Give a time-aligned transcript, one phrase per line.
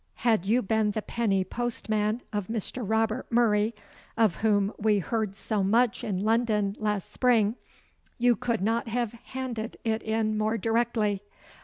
[0.25, 2.81] Had you been the penny postman of Mr.
[2.83, 3.75] Robert Murray,
[4.17, 7.55] of whom we heard so much in London last spring,
[8.17, 11.21] you could not have handed it in more directly.